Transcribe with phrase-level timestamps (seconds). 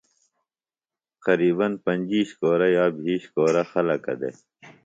[1.25, 4.37] قرِباً پنجِیش کورہ یا بھیش کورہ خلَکہ دےۡ